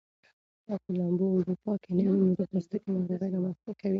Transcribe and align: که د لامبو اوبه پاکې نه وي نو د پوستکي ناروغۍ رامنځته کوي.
که 0.67 0.73
د 0.85 0.87
لامبو 0.97 1.25
اوبه 1.33 1.53
پاکې 1.63 1.89
نه 1.97 2.03
وي 2.07 2.15
نو 2.21 2.29
د 2.39 2.41
پوستکي 2.51 2.89
ناروغۍ 2.95 3.29
رامنځته 3.33 3.71
کوي. 3.79 3.89